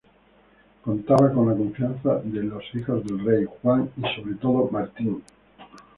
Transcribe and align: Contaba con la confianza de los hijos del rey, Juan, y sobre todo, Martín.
Contaba 0.83 1.31
con 1.31 1.47
la 1.47 1.55
confianza 1.55 2.21
de 2.23 2.41
los 2.41 2.63
hijos 2.73 3.05
del 3.05 3.23
rey, 3.23 3.45
Juan, 3.61 3.87
y 3.97 4.19
sobre 4.19 4.33
todo, 4.33 4.67
Martín. 4.71 5.21